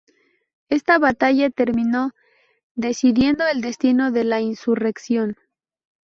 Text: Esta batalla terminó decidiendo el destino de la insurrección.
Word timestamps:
Esta 0.69 0.97
batalla 0.97 1.51
terminó 1.51 2.09
decidiendo 2.73 3.47
el 3.47 3.61
destino 3.61 4.09
de 4.11 4.23
la 4.23 4.41
insurrección. 4.41 5.37